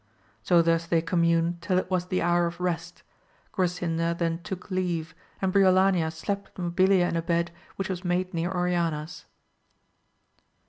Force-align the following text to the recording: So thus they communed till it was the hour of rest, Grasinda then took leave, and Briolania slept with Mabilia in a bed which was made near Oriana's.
So 0.41 0.63
thus 0.63 0.87
they 0.87 1.03
communed 1.03 1.61
till 1.61 1.77
it 1.77 1.91
was 1.91 2.07
the 2.07 2.23
hour 2.23 2.47
of 2.47 2.59
rest, 2.59 3.03
Grasinda 3.51 4.17
then 4.17 4.39
took 4.41 4.71
leave, 4.71 5.13
and 5.43 5.53
Briolania 5.53 6.11
slept 6.11 6.57
with 6.57 6.65
Mabilia 6.75 7.07
in 7.07 7.15
a 7.15 7.21
bed 7.21 7.51
which 7.75 7.87
was 7.89 8.03
made 8.03 8.33
near 8.33 8.51
Oriana's. 8.51 9.25